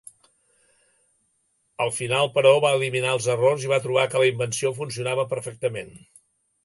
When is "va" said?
2.65-2.71, 3.75-3.79